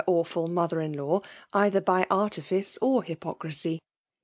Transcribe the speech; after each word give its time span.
awfol 0.07 0.47
mother'in 0.49 0.91
law, 0.93 1.21
either 1.53 1.79
by 1.79 2.05
ardfico 2.05 2.75
or 2.81 3.03
hy 3.03 3.13
pocrisy. 3.13 3.77